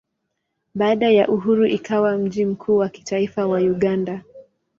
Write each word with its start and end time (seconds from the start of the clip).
Baada 0.75 1.09
ya 1.09 1.29
uhuru 1.29 1.65
ikawa 1.67 2.17
mji 2.17 2.45
mkuu 2.45 2.77
wa 2.77 2.89
kitaifa 2.89 3.47
wa 3.47 3.59
Uganda. 3.59 4.23